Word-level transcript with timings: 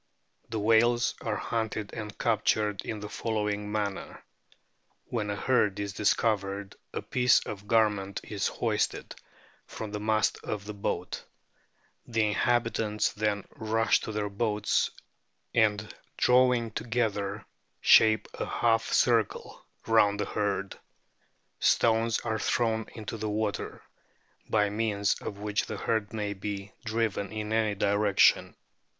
The 0.49 0.57
whales 0.57 1.13
are 1.23 1.35
hunted 1.35 1.93
and 1.93 2.17
captured 2.17 2.81
in 2.81 3.01
the 3.01 3.07
follow 3.07 3.47
ing 3.47 3.71
manner. 3.71 4.23
When 5.05 5.29
a 5.29 5.35
herd 5.35 5.79
is 5.79 5.93
discovered 5.93 6.75
a 6.91 7.03
piece 7.03 7.37
of 7.41 7.59
282 7.59 7.59
A 7.59 7.59
BOOK 7.59 7.67
OF 7.67 7.69
WHALES 7.69 7.69
garment 7.69 8.19
is 8.23 8.47
hoisted 8.47 9.15
from 9.67 9.91
the 9.91 9.99
mast 9.99 10.39
of 10.43 10.67
a 10.67 10.73
boat; 10.73 11.23
the 12.07 12.33
inhabi 12.33 12.73
tants 12.73 13.13
then 13.13 13.45
rush 13.55 13.99
to 13.99 14.11
their 14.11 14.27
boats, 14.31 14.89
and 15.53 15.93
drawing 16.17 16.71
together 16.71 17.45
shape 17.79 18.27
a 18.33 18.45
half 18.47 18.91
circle 18.91 19.63
round 19.85 20.19
the 20.19 20.25
herd; 20.25 20.79
stones 21.59 22.17
are 22.21 22.39
thrown 22.39 22.87
into 22.95 23.17
the 23.17 23.29
water, 23.29 23.83
by 24.49 24.67
means 24.71 25.13
of 25.21 25.37
which 25.37 25.67
the 25.67 25.77
herd 25.77 26.11
may 26.11 26.33
be 26.33 26.73
driven 26.85 27.31
in 27.31 27.53
any 27.53 27.75
direction. 27.75 28.55